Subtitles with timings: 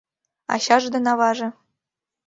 [0.53, 1.49] Ачаж дене аваже